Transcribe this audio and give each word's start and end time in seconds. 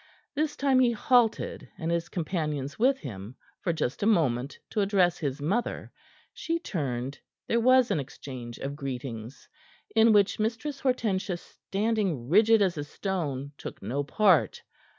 This 0.33 0.55
time 0.55 0.79
he 0.79 0.93
halted, 0.93 1.69
and 1.77 1.91
his 1.91 2.09
companions 2.09 2.79
with 2.79 2.97
him, 3.01 3.35
for 3.59 3.71
just 3.71 4.01
a 4.01 4.07
moment, 4.07 4.57
to 4.71 4.81
address 4.81 5.19
his 5.19 5.39
mother. 5.39 5.91
She 6.33 6.57
turned; 6.57 7.19
there 7.47 7.59
was 7.59 7.91
an 7.91 7.99
exchange 7.99 8.57
of 8.57 8.75
greetings, 8.75 9.47
in 9.95 10.11
which 10.11 10.39
Mistress 10.39 10.79
Hortensia 10.79 11.37
standing 11.37 12.29
rigid 12.29 12.63
as 12.63 12.87
stone 12.87 13.51
took 13.59 13.79
no 13.83 14.03
part. 14.03 14.63